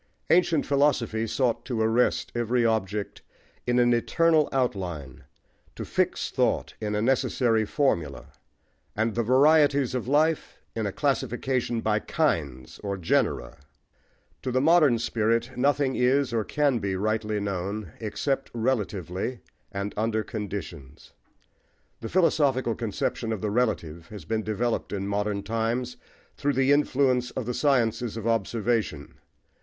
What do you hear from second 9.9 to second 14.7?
of life in a classification by "kinds," or genera. To the